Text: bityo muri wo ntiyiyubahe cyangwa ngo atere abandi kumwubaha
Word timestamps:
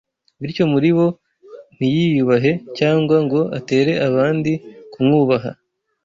bityo 0.41 0.63
muri 0.73 0.89
wo 0.97 1.07
ntiyiyubahe 1.75 2.51
cyangwa 2.77 3.15
ngo 3.25 3.39
atere 3.57 3.91
abandi 4.07 4.51
kumwubaha 4.91 5.51